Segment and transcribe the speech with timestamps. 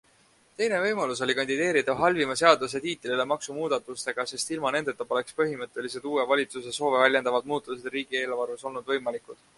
[0.59, 6.77] Teine võimalus oli kandideerida halvima seaduse tiitlile maksumuudatustega, sest ilma nendeta poleks põhimõttelised uue valitsuse
[6.81, 9.47] soove väljendavad muutused riigieelarves olnud võimalikud.